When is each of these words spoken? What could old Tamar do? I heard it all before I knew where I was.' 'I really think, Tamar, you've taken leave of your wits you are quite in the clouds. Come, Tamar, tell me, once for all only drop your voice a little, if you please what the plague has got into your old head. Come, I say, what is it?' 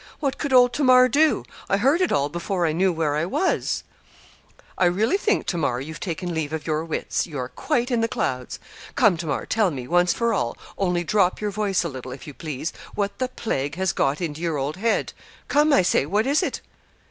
What 0.19 0.39
could 0.39 0.51
old 0.51 0.73
Tamar 0.73 1.07
do? 1.07 1.45
I 1.69 1.77
heard 1.77 2.01
it 2.01 2.11
all 2.11 2.27
before 2.27 2.65
I 2.65 2.71
knew 2.71 2.91
where 2.91 3.15
I 3.15 3.23
was.' 3.23 3.83
'I 4.79 4.85
really 4.85 5.15
think, 5.17 5.45
Tamar, 5.45 5.79
you've 5.79 5.99
taken 5.99 6.33
leave 6.33 6.53
of 6.53 6.65
your 6.65 6.83
wits 6.83 7.27
you 7.27 7.37
are 7.37 7.49
quite 7.49 7.91
in 7.91 8.01
the 8.01 8.07
clouds. 8.07 8.57
Come, 8.95 9.15
Tamar, 9.15 9.45
tell 9.45 9.69
me, 9.69 9.87
once 9.87 10.11
for 10.11 10.33
all 10.33 10.57
only 10.75 11.03
drop 11.03 11.39
your 11.39 11.51
voice 11.51 11.83
a 11.83 11.87
little, 11.87 12.11
if 12.11 12.25
you 12.25 12.33
please 12.33 12.73
what 12.95 13.19
the 13.19 13.27
plague 13.27 13.75
has 13.75 13.93
got 13.93 14.21
into 14.21 14.41
your 14.41 14.57
old 14.57 14.77
head. 14.77 15.13
Come, 15.47 15.71
I 15.71 15.83
say, 15.83 16.07
what 16.07 16.25
is 16.25 16.41
it?' 16.41 16.61